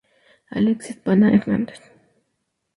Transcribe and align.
Alexis 0.49 0.97
Pana 1.03 1.29
Hernandez. 1.29 1.79